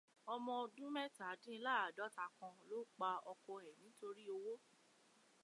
Ọmọ 0.33 0.51
ọdún 0.63 0.89
mẹ́tàdínláàdọ́ta 0.95 2.25
kan 2.37 2.55
ló 2.69 2.79
pa 2.97 3.09
ọkọ 3.31 3.51
ẹ̀ 3.69 3.77
nítorí 3.81 4.23
owó 4.35 4.53